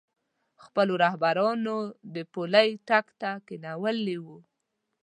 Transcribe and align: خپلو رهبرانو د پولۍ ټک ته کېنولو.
خپلو 0.63 0.93
رهبرانو 1.03 1.77
د 2.13 2.15
پولۍ 2.33 2.69
ټک 2.87 3.05
ته 3.21 3.31
کېنولو. 3.47 4.35